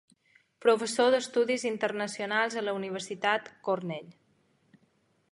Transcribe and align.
Professor 0.65 1.09
d'Estudis 1.15 1.65
Internacionals 1.71 2.57
a 2.61 2.63
la 2.65 2.73
Universitat 2.77 3.51
Cornell. 3.69 4.09